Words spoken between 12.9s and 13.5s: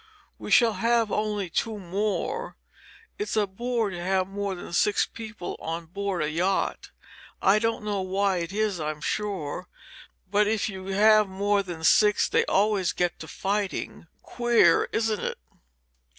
get to